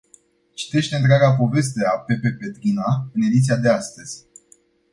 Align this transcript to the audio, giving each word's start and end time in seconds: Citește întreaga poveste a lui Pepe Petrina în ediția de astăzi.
Citește 0.55 0.95
întreaga 0.95 1.35
poveste 1.35 1.81
a 1.85 1.93
lui 1.95 2.05
Pepe 2.05 2.33
Petrina 2.39 3.11
în 3.13 3.21
ediția 3.21 3.55
de 3.55 3.69
astăzi. 3.69 4.25